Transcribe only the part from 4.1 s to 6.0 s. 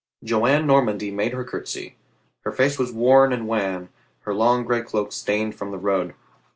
her long gray cloak stained from the